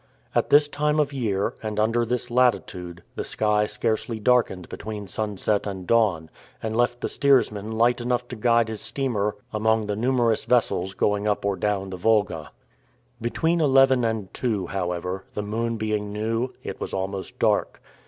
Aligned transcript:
At 0.33 0.49
this 0.49 0.67
time 0.67 0.99
of 0.99 1.13
year, 1.13 1.53
and 1.61 1.79
under 1.79 2.05
this 2.05 2.31
latitude, 2.31 3.03
the 3.13 3.23
sky 3.23 3.67
scarcely 3.67 4.19
darkened 4.19 4.67
between 4.67 5.05
sunset 5.07 5.67
and 5.67 5.85
dawn, 5.85 6.31
and 6.63 6.75
left 6.75 7.01
the 7.01 7.07
steersman 7.07 7.69
light 7.69 8.01
enough 8.01 8.27
to 8.29 8.35
guide 8.35 8.67
his 8.67 8.81
steamer 8.81 9.35
among 9.53 9.85
the 9.85 9.95
numerous 9.95 10.45
vessels 10.45 10.95
going 10.95 11.27
up 11.27 11.45
or 11.45 11.55
down 11.55 11.91
the 11.91 11.97
Volga. 11.97 12.49
Between 13.21 13.61
eleven 13.61 14.03
and 14.03 14.33
two, 14.33 14.65
however, 14.65 15.25
the 15.35 15.43
moon 15.43 15.77
being 15.77 16.11
new, 16.11 16.49
it 16.63 16.81
was 16.81 16.95
almost 16.95 17.37
dark. 17.37 17.79